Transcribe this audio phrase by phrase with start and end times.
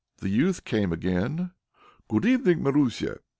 [0.17, 1.51] The youth came again.
[2.07, 3.19] "Good evening, Marusia!"